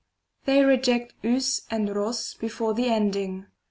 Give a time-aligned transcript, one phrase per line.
[0.45, 3.45] They reject vg and qog before the ending.